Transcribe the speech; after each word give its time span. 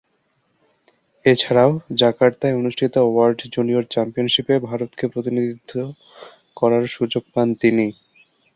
এছাড়াও, 1.25 1.71
জাকার্তায় 1.99 2.57
অনুষ্ঠিত 2.57 2.93
world 3.05 3.39
junior 3.53 3.85
চ্যাম্পিয়নশিপে 3.89 4.55
ভারতকে 4.59 5.05
প্রতিনিধিত্ব 5.07 5.73
করার 6.57 6.83
সুযোগ 6.87 7.23
পান 7.33 7.47
তিনি। 7.61 7.87